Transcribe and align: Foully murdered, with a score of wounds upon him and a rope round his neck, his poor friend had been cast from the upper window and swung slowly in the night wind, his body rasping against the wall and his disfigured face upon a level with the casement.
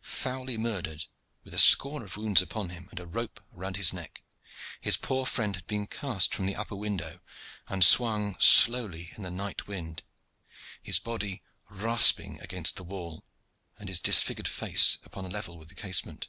Foully 0.00 0.56
murdered, 0.56 1.06
with 1.42 1.52
a 1.52 1.58
score 1.58 2.04
of 2.04 2.16
wounds 2.16 2.40
upon 2.40 2.68
him 2.68 2.86
and 2.92 3.00
a 3.00 3.04
rope 3.08 3.40
round 3.50 3.76
his 3.76 3.92
neck, 3.92 4.22
his 4.80 4.96
poor 4.96 5.26
friend 5.26 5.56
had 5.56 5.66
been 5.66 5.88
cast 5.88 6.32
from 6.32 6.46
the 6.46 6.54
upper 6.54 6.76
window 6.76 7.18
and 7.66 7.84
swung 7.84 8.38
slowly 8.38 9.10
in 9.16 9.24
the 9.24 9.30
night 9.32 9.66
wind, 9.66 10.04
his 10.80 11.00
body 11.00 11.42
rasping 11.68 12.38
against 12.38 12.76
the 12.76 12.84
wall 12.84 13.24
and 13.76 13.88
his 13.88 14.00
disfigured 14.00 14.46
face 14.46 14.98
upon 15.02 15.24
a 15.24 15.28
level 15.28 15.58
with 15.58 15.68
the 15.68 15.74
casement. 15.74 16.28